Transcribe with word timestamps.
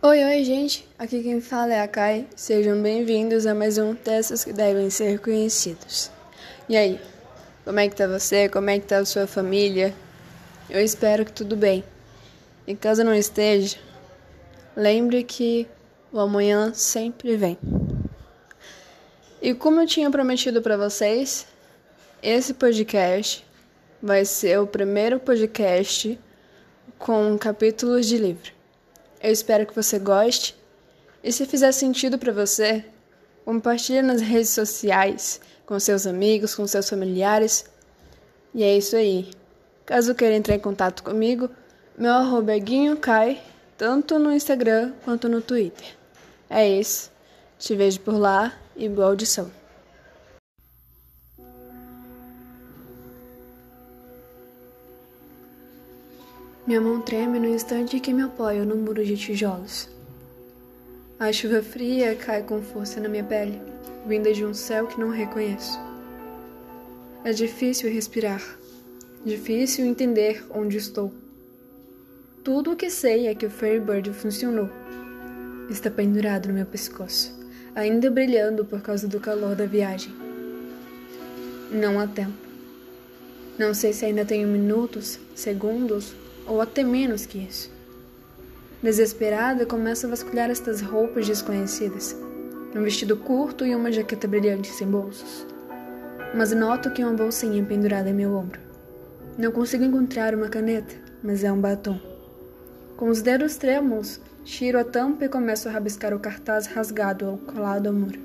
Oi, 0.00 0.22
oi, 0.22 0.44
gente. 0.44 0.88
Aqui 0.96 1.24
quem 1.24 1.40
fala 1.40 1.74
é 1.74 1.80
a 1.80 1.88
Kai. 1.88 2.24
Sejam 2.36 2.80
bem-vindos 2.80 3.46
a 3.46 3.52
mais 3.52 3.78
um 3.78 3.96
Textos 3.96 4.44
que 4.44 4.52
devem 4.52 4.88
ser 4.90 5.18
conhecidos. 5.18 6.08
E 6.68 6.76
aí, 6.76 7.00
como 7.64 7.80
é 7.80 7.88
que 7.88 7.96
tá 7.96 8.06
você? 8.06 8.48
Como 8.48 8.70
é 8.70 8.78
que 8.78 8.86
tá 8.86 8.98
a 8.98 9.04
sua 9.04 9.26
família? 9.26 9.92
Eu 10.70 10.80
espero 10.80 11.24
que 11.24 11.32
tudo 11.32 11.56
bem. 11.56 11.82
E 12.64 12.76
caso 12.76 13.02
não 13.02 13.12
esteja, 13.12 13.76
lembre 14.76 15.24
que 15.24 15.66
o 16.12 16.20
amanhã 16.20 16.72
sempre 16.72 17.36
vem. 17.36 17.58
E 19.42 19.52
como 19.52 19.80
eu 19.80 19.86
tinha 19.88 20.08
prometido 20.12 20.62
para 20.62 20.76
vocês, 20.76 21.44
esse 22.22 22.54
podcast 22.54 23.44
vai 24.00 24.24
ser 24.24 24.60
o 24.60 24.66
primeiro 24.66 25.18
podcast 25.18 26.16
com 26.96 27.36
capítulos 27.36 28.06
de 28.06 28.16
livro. 28.16 28.57
Eu 29.20 29.32
espero 29.32 29.66
que 29.66 29.74
você 29.74 29.98
goste. 29.98 30.56
E 31.22 31.32
se 31.32 31.46
fizer 31.46 31.72
sentido 31.72 32.18
para 32.18 32.32
você, 32.32 32.84
compartilhe 33.44 34.02
nas 34.02 34.20
redes 34.20 34.50
sociais, 34.50 35.40
com 35.66 35.78
seus 35.80 36.06
amigos, 36.06 36.54
com 36.54 36.66
seus 36.66 36.88
familiares. 36.88 37.64
E 38.54 38.62
é 38.62 38.76
isso 38.76 38.94
aí. 38.94 39.30
Caso 39.84 40.14
queira 40.14 40.36
entrar 40.36 40.54
em 40.54 40.60
contato 40.60 41.02
comigo, 41.02 41.50
meu 41.96 42.12
arroba 42.12 42.54
é 42.54 42.58
guinhocai, 42.58 43.42
tanto 43.76 44.18
no 44.18 44.32
Instagram 44.32 44.92
quanto 45.04 45.28
no 45.28 45.40
Twitter. 45.40 45.96
É 46.48 46.68
isso. 46.68 47.10
Te 47.58 47.74
vejo 47.74 48.00
por 48.00 48.14
lá 48.14 48.52
e 48.76 48.88
boa 48.88 49.08
audição. 49.08 49.50
Minha 56.68 56.82
mão 56.82 57.00
treme 57.00 57.38
no 57.38 57.48
instante 57.48 57.98
que 57.98 58.12
me 58.12 58.20
apoio 58.20 58.66
no 58.66 58.76
muro 58.76 59.02
de 59.02 59.16
tijolos. 59.16 59.88
A 61.18 61.32
chuva 61.32 61.62
fria 61.62 62.14
cai 62.14 62.42
com 62.42 62.60
força 62.60 63.00
na 63.00 63.08
minha 63.08 63.24
pele, 63.24 63.58
vinda 64.06 64.34
de 64.34 64.44
um 64.44 64.52
céu 64.52 64.86
que 64.86 65.00
não 65.00 65.08
reconheço. 65.08 65.80
É 67.24 67.32
difícil 67.32 67.90
respirar, 67.90 68.42
difícil 69.24 69.86
entender 69.86 70.44
onde 70.50 70.76
estou. 70.76 71.10
Tudo 72.44 72.72
o 72.72 72.76
que 72.76 72.90
sei 72.90 73.28
é 73.28 73.34
que 73.34 73.46
o 73.46 73.50
Fairbird 73.50 74.12
funcionou. 74.12 74.68
Está 75.70 75.90
pendurado 75.90 76.48
no 76.48 76.54
meu 76.54 76.66
pescoço, 76.66 77.34
ainda 77.74 78.10
brilhando 78.10 78.62
por 78.62 78.82
causa 78.82 79.08
do 79.08 79.18
calor 79.18 79.56
da 79.56 79.64
viagem. 79.64 80.14
Não 81.72 81.98
há 81.98 82.06
tempo. 82.06 82.46
Não 83.58 83.72
sei 83.72 83.94
se 83.94 84.04
ainda 84.04 84.22
tenho 84.22 84.46
minutos, 84.46 85.18
segundos 85.34 86.14
ou 86.48 86.60
até 86.60 86.82
menos 86.82 87.26
que 87.26 87.38
isso. 87.38 87.70
Desesperada, 88.82 89.66
começo 89.66 90.06
a 90.06 90.10
vasculhar 90.10 90.50
estas 90.50 90.80
roupas 90.80 91.26
desconhecidas, 91.26 92.16
um 92.74 92.82
vestido 92.82 93.16
curto 93.16 93.66
e 93.66 93.74
uma 93.74 93.92
jaqueta 93.92 94.26
brilhante 94.26 94.68
sem 94.68 94.86
bolsos. 94.86 95.46
Mas 96.34 96.52
noto 96.52 96.90
que 96.90 97.02
uma 97.02 97.12
bolsinha 97.12 97.64
pendurada 97.64 98.10
em 98.10 98.14
meu 98.14 98.34
ombro. 98.34 98.60
Não 99.36 99.52
consigo 99.52 99.84
encontrar 99.84 100.34
uma 100.34 100.48
caneta, 100.48 100.94
mas 101.22 101.44
é 101.44 101.52
um 101.52 101.60
batom. 101.60 101.98
Com 102.96 103.08
os 103.08 103.22
dedos 103.22 103.56
trêmulos, 103.56 104.20
tiro 104.44 104.78
a 104.78 104.84
tampa 104.84 105.24
e 105.24 105.28
começo 105.28 105.68
a 105.68 105.72
rabiscar 105.72 106.14
o 106.14 106.18
cartaz 106.18 106.66
rasgado 106.66 107.26
ao 107.26 107.38
colado 107.38 107.86
ao 107.88 107.92
muro. 107.92 108.20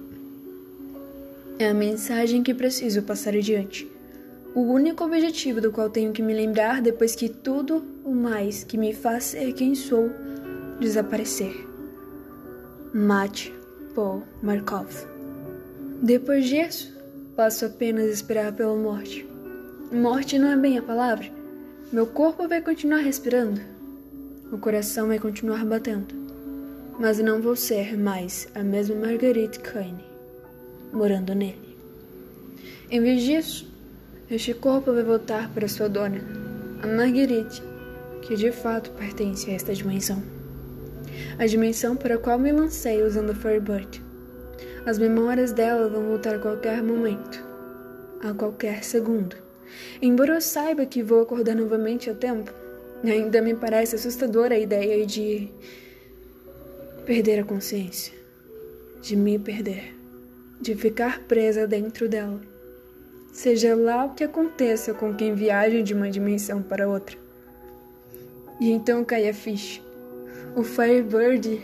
É 1.59 1.69
a 1.69 1.73
mensagem 1.73 2.41
que 2.41 2.53
preciso 2.53 3.03
passar 3.03 3.35
adiante 3.35 3.92
o 4.55 4.61
único 4.61 5.03
objetivo 5.03 5.59
do 5.59 5.71
qual 5.71 5.89
tenho 5.89 6.13
que 6.13 6.21
me 6.21 6.33
lembrar 6.33 6.81
depois 6.81 7.15
que 7.15 7.27
tudo 7.27 7.83
o 8.03 8.13
mais 8.13 8.63
que 8.63 8.77
me 8.77 8.93
faz 8.93 9.25
ser 9.25 9.53
quem 9.53 9.73
sou 9.73 10.11
desaparecer. 10.79 11.67
Mate 12.93 13.53
Paul 13.95 14.23
Markov. 14.41 14.89
Depois 16.01 16.45
disso, 16.45 16.93
passo 17.35 17.65
apenas 17.65 18.11
esperar 18.11 18.53
pela 18.53 18.75
morte. 18.75 19.25
Morte 19.91 20.37
não 20.37 20.49
é 20.49 20.55
bem 20.55 20.77
a 20.77 20.83
palavra. 20.83 21.25
Meu 21.91 22.05
corpo 22.05 22.47
vai 22.47 22.61
continuar 22.61 22.99
respirando. 22.99 23.61
O 24.51 24.57
coração 24.57 25.07
vai 25.07 25.17
continuar 25.17 25.65
batendo. 25.65 26.13
Mas 26.99 27.17
não 27.19 27.41
vou 27.41 27.55
ser 27.55 27.97
mais 27.97 28.47
a 28.53 28.61
mesma 28.61 28.95
Marguerite 28.95 29.59
Kane, 29.59 30.03
morando 30.91 31.33
nele. 31.33 31.75
Em 32.91 33.01
vez 33.01 33.23
disso, 33.23 33.72
este 34.33 34.53
corpo 34.55 34.91
vai 34.91 35.03
voltar 35.03 35.47
para 35.53 35.67
sua 35.67 35.87
dona, 35.87 36.19
a 36.81 36.87
Marguerite, 36.87 37.61
que 38.23 38.35
de 38.35 38.51
fato 38.51 38.89
pertence 38.91 39.51
a 39.51 39.53
esta 39.53 39.75
dimensão. 39.75 40.23
A 41.37 41.45
dimensão 41.45 41.95
para 41.95 42.15
a 42.15 42.17
qual 42.17 42.39
me 42.39 42.51
lancei 42.51 43.03
usando 43.03 43.35
Firebird. 43.35 44.01
As 44.87 44.97
memórias 44.97 45.51
dela 45.51 45.87
vão 45.87 46.07
voltar 46.07 46.35
a 46.35 46.39
qualquer 46.39 46.81
momento, 46.81 47.43
a 48.21 48.33
qualquer 48.33 48.83
segundo. 48.83 49.35
Embora 50.01 50.33
eu 50.33 50.41
saiba 50.41 50.85
que 50.85 51.03
vou 51.03 51.21
acordar 51.21 51.55
novamente 51.55 52.09
a 52.09 52.15
tempo, 52.15 52.51
ainda 53.03 53.39
me 53.39 53.53
parece 53.53 53.95
assustadora 53.95 54.55
a 54.55 54.59
ideia 54.59 55.05
de 55.05 55.47
perder 57.05 57.41
a 57.41 57.43
consciência, 57.43 58.13
de 58.99 59.15
me 59.15 59.37
perder, 59.37 59.93
de 60.59 60.73
ficar 60.73 61.19
presa 61.21 61.67
dentro 61.67 62.09
dela 62.09 62.52
seja 63.33 63.75
lá 63.75 64.05
o 64.05 64.13
que 64.13 64.23
aconteça 64.23 64.93
com 64.93 65.13
quem 65.13 65.33
viaja 65.33 65.81
de 65.81 65.93
uma 65.93 66.09
dimensão 66.09 66.61
para 66.61 66.87
outra. 66.87 67.17
E 68.61 68.71
então 68.71 69.03
cai 69.03 69.27
a 69.27 69.33
ficha. 69.33 69.81
O 70.55 70.63
Firebird 70.63 71.59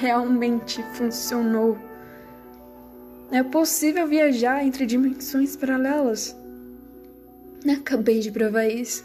realmente 0.00 0.82
funcionou. 0.94 1.78
É 3.30 3.42
possível 3.42 4.06
viajar 4.06 4.64
entre 4.64 4.84
dimensões 4.84 5.56
paralelas. 5.56 6.36
Acabei 7.66 8.18
de 8.18 8.30
provar 8.30 8.66
isso. 8.66 9.04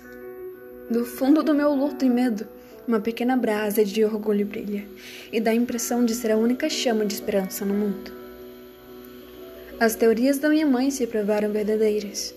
Do 0.89 1.05
fundo 1.05 1.43
do 1.43 1.53
meu 1.53 1.73
luto 1.73 2.03
e 2.03 2.09
medo, 2.09 2.47
uma 2.87 2.99
pequena 2.99 3.37
brasa 3.37 3.85
de 3.85 4.03
orgulho 4.03 4.47
brilha 4.47 4.83
e 5.31 5.39
dá 5.39 5.51
a 5.51 5.55
impressão 5.55 6.03
de 6.03 6.15
ser 6.15 6.31
a 6.31 6.37
única 6.37 6.67
chama 6.67 7.05
de 7.05 7.13
esperança 7.13 7.63
no 7.63 7.73
mundo. 7.75 8.18
As 9.79 9.95
teorias 9.95 10.37
da 10.37 10.49
minha 10.49 10.67
mãe 10.67 10.91
se 10.91 11.07
provaram 11.07 11.53
verdadeiras. 11.53 12.35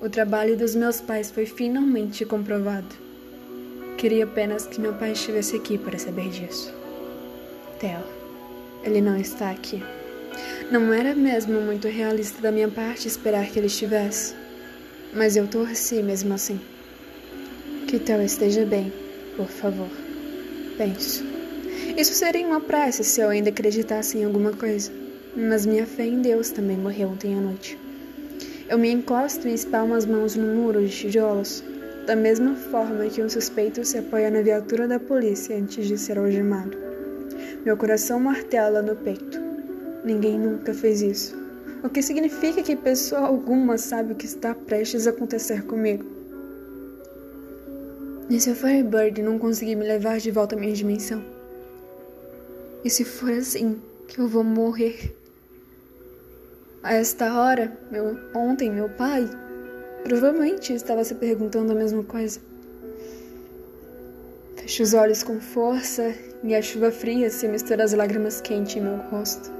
O 0.00 0.08
trabalho 0.08 0.56
dos 0.56 0.74
meus 0.74 1.00
pais 1.00 1.30
foi 1.30 1.46
finalmente 1.46 2.24
comprovado. 2.24 2.96
Queria 3.96 4.24
apenas 4.24 4.66
que 4.66 4.80
meu 4.80 4.92
pai 4.94 5.12
estivesse 5.12 5.54
aqui 5.54 5.78
para 5.78 5.96
saber 6.00 6.28
disso. 6.30 6.74
Theo, 7.78 8.02
ele 8.82 9.00
não 9.00 9.16
está 9.16 9.52
aqui. 9.52 9.80
Não 10.68 10.92
era 10.92 11.14
mesmo 11.14 11.60
muito 11.60 11.86
realista 11.86 12.42
da 12.42 12.50
minha 12.50 12.68
parte 12.68 13.06
esperar 13.06 13.46
que 13.46 13.60
ele 13.60 13.68
estivesse, 13.68 14.34
mas 15.14 15.36
eu 15.36 15.46
torci 15.46 16.02
mesmo 16.02 16.34
assim. 16.34 16.60
Que 17.86 18.00
Theo 18.00 18.20
esteja 18.20 18.66
bem, 18.66 18.92
por 19.36 19.46
favor. 19.46 19.90
Penso. 20.76 21.24
Isso 21.96 22.14
seria 22.14 22.44
uma 22.44 22.60
prece 22.60 23.04
se 23.04 23.20
eu 23.20 23.28
ainda 23.28 23.50
acreditasse 23.50 24.18
em 24.18 24.24
alguma 24.24 24.50
coisa 24.52 24.99
mas 25.36 25.66
minha 25.66 25.86
fé 25.86 26.06
em 26.06 26.20
Deus 26.20 26.50
também 26.50 26.76
morreu 26.76 27.08
ontem 27.08 27.36
à 27.36 27.40
noite. 27.40 27.78
Eu 28.68 28.78
me 28.78 28.90
encosto 28.90 29.48
e 29.48 29.54
espalmo 29.54 29.94
as 29.94 30.06
mãos 30.06 30.36
no 30.36 30.54
muro 30.54 30.80
de 30.84 30.90
tijolos, 30.90 31.64
da 32.06 32.16
mesma 32.16 32.54
forma 32.54 33.06
que 33.06 33.22
um 33.22 33.28
suspeito 33.28 33.84
se 33.84 33.98
apoia 33.98 34.30
na 34.30 34.42
viatura 34.42 34.88
da 34.88 34.98
polícia 34.98 35.56
antes 35.56 35.86
de 35.86 35.98
ser 35.98 36.18
algemado. 36.18 36.76
Meu 37.64 37.76
coração 37.76 38.18
martela 38.18 38.80
no 38.80 38.96
peito. 38.96 39.40
Ninguém 40.04 40.38
nunca 40.38 40.72
fez 40.72 41.02
isso. 41.02 41.36
O 41.82 41.88
que 41.88 42.02
significa 42.02 42.62
que 42.62 42.76
pessoa 42.76 43.22
alguma 43.22 43.78
sabe 43.78 44.12
o 44.12 44.16
que 44.16 44.26
está 44.26 44.54
prestes 44.54 45.06
a 45.06 45.10
acontecer 45.10 45.64
comigo. 45.64 46.04
E 48.28 48.40
se 48.40 48.50
o 48.50 48.54
Firebird 48.54 49.22
não 49.22 49.38
conseguir 49.38 49.74
me 49.74 49.86
levar 49.86 50.18
de 50.18 50.30
volta 50.30 50.54
à 50.54 50.58
minha 50.58 50.72
dimensão? 50.72 51.24
E 52.84 52.88
se 52.88 53.04
for 53.04 53.32
assim 53.32 53.76
que 54.06 54.20
eu 54.20 54.28
vou 54.28 54.44
morrer? 54.44 55.19
A 56.82 56.94
esta 56.94 57.38
hora, 57.38 57.70
meu, 57.90 58.18
ontem, 58.34 58.70
meu 58.70 58.88
pai 58.88 59.28
provavelmente 60.02 60.72
estava 60.72 61.04
se 61.04 61.14
perguntando 61.14 61.72
a 61.72 61.74
mesma 61.74 62.02
coisa. 62.02 62.40
Fecho 64.56 64.82
os 64.82 64.94
olhos 64.94 65.22
com 65.22 65.38
força 65.38 66.14
e 66.42 66.54
a 66.54 66.62
chuva 66.62 66.90
fria 66.90 67.28
se 67.28 67.46
mistura 67.46 67.84
às 67.84 67.92
lágrimas 67.92 68.40
quentes 68.40 68.76
em 68.76 68.80
meu 68.80 68.96
rosto. 68.96 69.52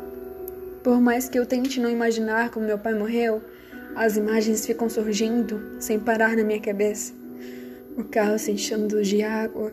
Por 0.83 0.99
mais 0.99 1.29
que 1.29 1.39
eu 1.39 1.45
tente 1.45 1.79
não 1.79 1.91
imaginar 1.91 2.51
como 2.51 2.65
meu 2.65 2.79
pai 2.79 2.95
morreu, 2.95 3.43
as 3.95 4.17
imagens 4.17 4.65
ficam 4.65 4.89
surgindo 4.89 5.61
sem 5.79 6.01
parar 6.01 6.35
na 6.35 6.43
minha 6.43 6.61
cabeça. 6.61 7.13
O 7.99 8.05
carro 8.05 8.39
se 8.39 8.51
enchendo 8.51 9.03
de 9.03 9.23
água, 9.23 9.71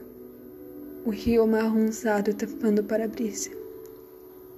o 1.05 1.11
rio 1.11 1.43
amarronzado 1.43 2.33
tapando 2.33 2.81
o 2.81 2.83
para-brisa. 2.83 3.51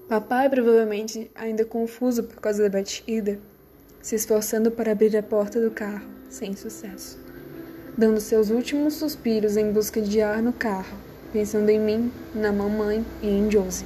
Papai, 0.10 0.50
provavelmente 0.50 1.30
ainda 1.36 1.64
confuso 1.64 2.24
por 2.24 2.42
causa 2.42 2.64
da 2.64 2.80
batida, 2.80 3.38
se 4.02 4.16
esforçando 4.16 4.72
para 4.72 4.92
abrir 4.92 5.16
a 5.16 5.22
porta 5.22 5.62
do 5.62 5.70
carro, 5.70 6.08
sem 6.32 6.56
sucesso. 6.56 7.16
Dando 7.96 8.20
seus 8.20 8.50
últimos 8.50 8.96
suspiros 8.96 9.56
em 9.56 9.72
busca 9.72 10.02
de 10.02 10.20
ar 10.20 10.42
no 10.42 10.52
carro, 10.52 10.98
pensando 11.32 11.70
em 11.70 11.80
mim, 11.80 12.12
na 12.34 12.52
mamãe 12.52 13.06
e 13.22 13.28
em 13.28 13.52
Josie. 13.52 13.86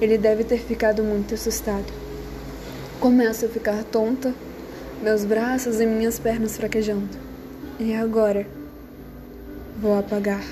Ele 0.00 0.18
deve 0.18 0.42
ter 0.42 0.58
ficado 0.58 1.04
muito 1.04 1.34
assustado. 1.34 1.86
Começo 2.98 3.46
a 3.46 3.48
ficar 3.48 3.84
tonta, 3.84 4.34
meus 5.00 5.24
braços 5.24 5.80
e 5.80 5.86
minhas 5.86 6.18
pernas 6.18 6.56
fraquejando. 6.56 7.16
E 7.78 7.94
agora? 7.94 8.44
Vou 9.80 9.96
apagar. 9.96 10.42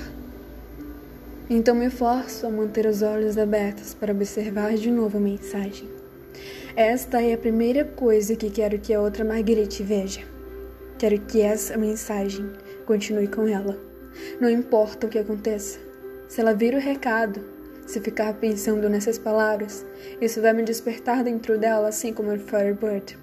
Então 1.49 1.73
me 1.73 1.89
forço 1.89 2.45
a 2.45 2.49
manter 2.49 2.85
os 2.85 3.01
olhos 3.01 3.37
abertos 3.37 3.93
para 3.93 4.11
observar 4.11 4.73
de 4.75 4.91
novo 4.91 5.17
a 5.17 5.21
mensagem. 5.21 5.87
Esta 6.75 7.21
é 7.21 7.33
a 7.33 7.37
primeira 7.37 7.85
coisa 7.85 8.35
que 8.35 8.49
quero 8.49 8.77
que 8.77 8.93
a 8.93 9.01
outra 9.01 9.23
Marguerite 9.23 9.81
veja. 9.81 10.21
Quero 10.99 11.19
que 11.21 11.41
essa 11.41 11.77
mensagem 11.77 12.51
continue 12.85 13.27
com 13.27 13.47
ela. 13.47 13.77
Não 14.41 14.49
importa 14.49 15.07
o 15.07 15.09
que 15.09 15.19
aconteça. 15.19 15.79
Se 16.27 16.41
ela 16.41 16.53
vir 16.53 16.73
o 16.73 16.79
recado, 16.79 17.39
se 17.85 18.01
ficar 18.01 18.33
pensando 18.33 18.89
nessas 18.89 19.17
palavras, 19.17 19.85
isso 20.19 20.41
vai 20.41 20.51
me 20.51 20.63
despertar 20.63 21.23
dentro 21.23 21.57
dela, 21.57 21.87
assim 21.87 22.11
como 22.11 22.33
o 22.33 22.37
Firebird. 22.37 23.17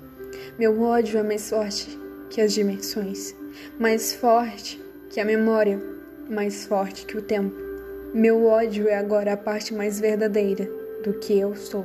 Meu 0.59 0.81
ódio 0.81 1.19
é 1.19 1.23
mais 1.23 1.51
forte 1.51 1.99
que 2.31 2.41
as 2.41 2.55
dimensões, 2.55 3.37
mais 3.79 4.15
forte 4.15 4.83
que 5.11 5.21
a 5.21 5.25
memória, 5.25 5.81
mais 6.29 6.65
forte 6.65 7.05
que 7.05 7.19
o 7.19 7.23
tempo. 7.23 7.64
Meu 8.15 8.47
ódio 8.47 8.87
é 8.87 8.95
agora 8.95 9.33
a 9.33 9.37
parte 9.37 9.75
mais 9.75 9.99
verdadeira 9.99 10.71
do 11.03 11.15
que 11.15 11.37
eu 11.37 11.57
sou. 11.57 11.85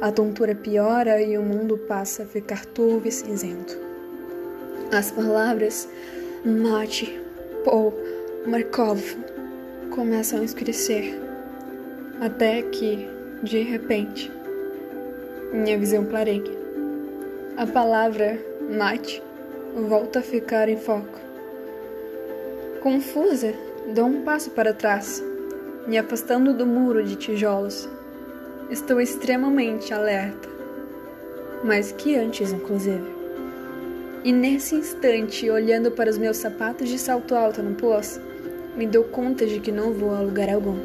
A 0.00 0.12
tontura 0.12 0.54
piora 0.54 1.20
e 1.20 1.36
o 1.36 1.42
mundo 1.42 1.76
passa 1.76 2.22
a 2.22 2.26
ficar 2.26 2.64
turvo 2.66 3.08
e 3.08 3.10
cinzento. 3.10 3.76
As 4.92 5.10
palavras 5.10 5.88
Mate, 6.44 7.20
Paul, 7.64 7.92
Markov 8.46 9.02
começam 9.90 10.40
a 10.40 10.44
escurecer, 10.44 11.18
até 12.20 12.62
que, 12.62 13.08
de 13.42 13.60
repente, 13.62 14.30
minha 15.52 15.76
visão 15.76 16.04
clareia. 16.04 16.56
A 17.56 17.66
palavra 17.66 18.38
mate 18.70 19.20
volta 19.88 20.20
a 20.20 20.22
ficar 20.22 20.68
em 20.68 20.76
foco. 20.76 21.18
Confusa, 22.80 23.52
Dou 23.94 24.04
um 24.04 24.22
passo 24.22 24.50
para 24.50 24.74
trás, 24.74 25.24
me 25.86 25.96
afastando 25.96 26.52
do 26.52 26.66
muro 26.66 27.02
de 27.02 27.16
tijolos. 27.16 27.88
Estou 28.68 29.00
extremamente 29.00 29.94
alerta, 29.94 30.46
mais 31.64 31.90
que 31.92 32.14
antes, 32.14 32.52
inclusive. 32.52 33.10
E 34.22 34.30
nesse 34.30 34.74
instante, 34.74 35.48
olhando 35.48 35.90
para 35.90 36.10
os 36.10 36.18
meus 36.18 36.36
sapatos 36.36 36.86
de 36.86 36.98
salto 36.98 37.34
alto 37.34 37.62
no 37.62 37.76
poço, 37.76 38.20
me 38.76 38.86
dou 38.86 39.04
conta 39.04 39.46
de 39.46 39.58
que 39.58 39.72
não 39.72 39.94
vou 39.94 40.14
a 40.14 40.20
lugar 40.20 40.50
algum. 40.50 40.78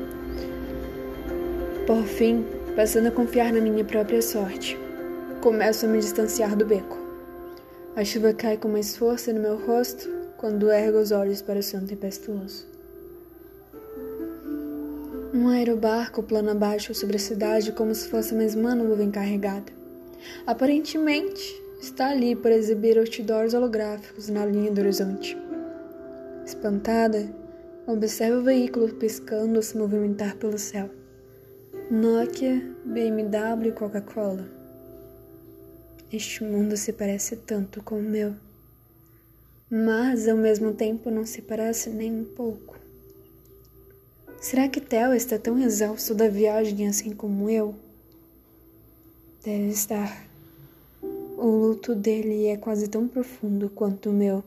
Por 1.85 2.03
fim, 2.05 2.45
passando 2.73 3.07
a 3.07 3.11
confiar 3.11 3.51
na 3.51 3.59
minha 3.59 3.83
própria 3.83 4.21
sorte, 4.21 4.79
começo 5.41 5.85
a 5.85 5.89
me 5.89 6.00
distanciar 6.00 6.55
do 6.55 6.65
beco. 6.65 6.97
A 7.97 8.05
chuva 8.05 8.33
cai 8.33 8.55
com 8.55 8.69
mais 8.69 8.95
força 8.95 9.33
no 9.33 9.41
meu 9.41 9.57
rosto 9.57 10.09
quando 10.38 10.71
ergo 10.71 11.00
os 11.00 11.11
olhos 11.11 11.41
para 11.41 11.59
o 11.59 11.63
céu 11.63 11.81
tempestuoso. 11.85 12.72
Um 15.33 15.47
aerobarco 15.47 16.21
plana 16.21 16.51
abaixo 16.51 16.94
sobre 16.94 17.15
a 17.15 17.19
cidade 17.19 17.71
como 17.71 17.95
se 17.95 18.07
fosse 18.07 18.35
mais 18.35 18.53
uma 18.53 18.75
nuvem 18.75 19.09
carregada. 19.09 19.74
Aparentemente, 20.45 21.59
está 21.81 22.12
ali 22.12 22.35
para 22.35 22.53
exibir 22.53 23.00
outdoors 23.00 23.56
holográficos 23.56 24.30
na 24.30 24.45
linha 24.45 24.71
do 24.71 24.80
horizonte. 24.80 25.35
Espantada, 26.45 27.33
observo 27.88 28.41
o 28.41 28.44
veículo 28.44 28.94
piscando 28.94 29.57
a 29.57 29.63
se 29.63 29.75
movimentar 29.75 30.35
pelo 30.35 30.59
céu. 30.59 30.88
Nokia, 31.89 32.62
BMW 32.86 33.69
e 33.69 33.71
Coca-Cola. 33.71 34.47
Este 36.12 36.44
mundo 36.44 36.77
se 36.77 36.94
parece 36.94 37.38
tanto 37.38 37.81
com 37.81 37.97
o 37.97 38.03
meu, 38.03 38.36
mas 39.68 40.27
ao 40.27 40.38
mesmo 40.38 40.75
tempo 40.75 41.09
não 41.09 41.25
se 41.25 41.41
parece 41.41 41.89
nem 41.89 42.12
um 42.12 42.24
pouco. 42.24 42.82
Será 44.43 44.67
que 44.67 44.81
Theo 44.81 45.13
está 45.13 45.39
tão 45.39 45.57
exausto 45.57 46.13
da 46.13 46.27
viagem 46.27 46.85
assim 46.85 47.11
como 47.11 47.49
eu? 47.49 47.73
Deve 49.41 49.69
estar. 49.69 50.27
O 51.37 51.47
luto 51.47 51.95
dele 51.95 52.47
é 52.47 52.57
quase 52.57 52.89
tão 52.89 53.07
profundo 53.07 53.69
quanto 53.69 54.09
o 54.09 54.13
meu. 54.13 54.43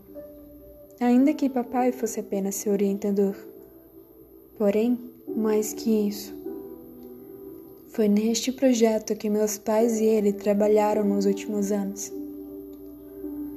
Ainda 1.00 1.32
que 1.32 1.48
papai 1.48 1.92
fosse 1.92 2.20
apenas 2.20 2.56
seu 2.56 2.72
orientador. 2.72 3.34
Porém, 4.58 4.98
mais 5.34 5.72
que 5.72 6.08
isso. 6.08 6.34
Foi 7.88 8.06
neste 8.06 8.52
projeto 8.52 9.16
que 9.16 9.30
meus 9.30 9.56
pais 9.56 9.98
e 9.98 10.04
ele 10.04 10.34
trabalharam 10.34 11.04
nos 11.04 11.24
últimos 11.24 11.72
anos. 11.72 12.12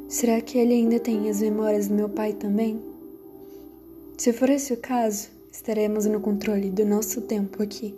Será 0.07 0.39
que 0.39 0.57
ele 0.57 0.74
ainda 0.74 1.01
tem 1.01 1.30
as 1.30 1.41
memórias 1.41 1.89
do 1.89 1.95
meu 1.95 2.07
pai 2.07 2.31
também? 2.31 2.80
Se 4.18 4.31
for 4.31 4.50
esse 4.50 4.71
o 4.71 4.77
caso, 4.77 5.38
estaremos 5.51 6.06
no 6.06 6.19
controle 6.19 6.69
do 6.69 6.86
nosso 6.86 7.22
tempo 7.22 7.62
aqui. 7.62 7.96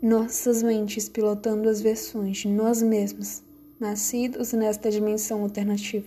Nossas 0.00 0.62
mentes 0.62 1.08
pilotando 1.08 1.68
as 1.68 1.80
versões 1.80 2.38
de 2.38 2.48
nós 2.48 2.82
mesmos, 2.82 3.42
nascidos 3.78 4.52
nesta 4.52 4.90
dimensão 4.90 5.42
alternativa. 5.42 6.06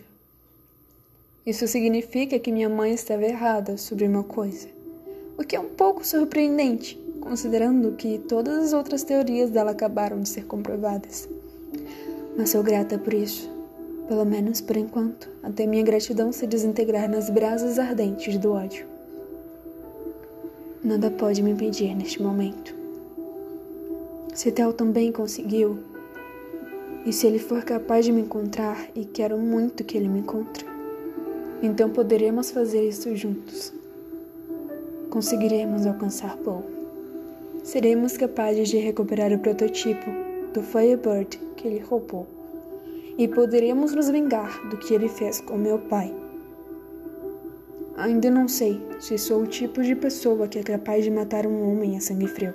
Isso 1.46 1.68
significa 1.68 2.40
que 2.40 2.52
minha 2.52 2.70
mãe 2.70 2.94
estava 2.94 3.24
errada 3.24 3.78
sobre 3.78 4.08
uma 4.08 4.24
coisa, 4.24 4.68
o 5.38 5.44
que 5.44 5.56
é 5.56 5.60
um 5.60 5.70
pouco 5.70 6.06
surpreendente, 6.06 7.00
considerando 7.22 7.92
que 7.92 8.20
todas 8.20 8.66
as 8.66 8.74
outras 8.74 9.04
teorias 9.04 9.50
dela 9.52 9.72
acabaram 9.72 10.22
de 10.22 10.30
ser 10.30 10.46
comprovadas. 10.46 11.30
Mas 12.36 12.50
sou 12.50 12.64
grata 12.64 12.98
por 12.98 13.14
isso, 13.14 13.50
pelo 14.08 14.26
menos 14.26 14.62
por 14.62 14.76
enquanto, 14.76 15.30
até 15.44 15.68
minha 15.68 15.84
gratidão 15.84 16.32
se 16.32 16.48
desintegrar 16.48 17.10
nas 17.10 17.30
brasas 17.30 17.78
ardentes 17.78 18.38
do 18.38 18.52
ódio. 18.52 18.95
Nada 20.86 21.10
pode 21.10 21.42
me 21.42 21.50
impedir 21.50 21.96
neste 21.96 22.22
momento. 22.22 22.76
Se 24.36 24.52
Theo 24.52 24.72
também 24.72 25.12
conseguiu, 25.12 25.80
e 27.04 27.12
se 27.12 27.26
ele 27.26 27.40
for 27.40 27.64
capaz 27.64 28.06
de 28.06 28.12
me 28.12 28.22
encontrar, 28.22 28.88
e 28.94 29.04
quero 29.04 29.36
muito 29.36 29.84
que 29.84 29.98
ele 29.98 30.08
me 30.08 30.20
encontre, 30.20 30.64
então 31.64 31.90
poderemos 31.90 32.52
fazer 32.52 32.88
isso 32.88 33.16
juntos. 33.16 33.74
Conseguiremos 35.10 35.88
alcançar 35.88 36.38
Paul. 36.38 36.64
Seremos 37.64 38.16
capazes 38.16 38.70
de 38.70 38.78
recuperar 38.78 39.34
o 39.34 39.40
prototipo 39.40 40.12
do 40.54 40.62
Firebird 40.62 41.40
que 41.58 41.68
ele 41.68 41.80
roubou, 41.80 42.28
e 43.18 43.28
poderemos 43.28 43.92
nos 43.96 44.08
vingar 44.08 44.70
do 44.70 44.78
que 44.78 44.94
ele 44.94 45.10
fez 45.10 45.42
com 45.42 45.58
meu 45.58 45.80
pai. 45.80 46.14
Ainda 47.98 48.30
não 48.30 48.48
sei 48.48 48.86
se 49.00 49.18
sou 49.18 49.44
o 49.44 49.48
tipo 49.48 49.82
de 49.82 49.96
pessoa 49.96 50.48
que 50.50 50.60
é 50.60 50.64
capaz 50.64 51.04
de 51.04 51.10
matar 51.10 51.48
um 51.48 51.72
homem 51.72 51.96
a 51.96 52.02
sangue 52.02 52.28
frio. 52.28 52.54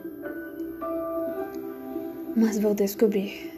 Mas 2.36 2.58
vou 2.58 2.74
descobrir. 2.74 3.49